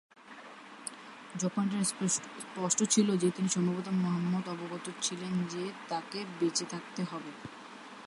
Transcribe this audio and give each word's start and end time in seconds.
যখন 1.39 1.63
এটা 1.67 1.83
স্পষ্ট 2.47 2.79
ছিল 2.83 3.07
যে, 3.17 3.27
তিনি 3.31 3.49
সম্ভবত 3.49 3.87
মুহাম্মদ 3.93 4.45
অবগত 4.49 4.85
ছিলেন 5.01 5.33
যে 5.49 5.63
তাকে 5.89 6.19
বেঁচে 6.39 6.65
থাকতে 6.65 7.01
হবে। 7.03 7.31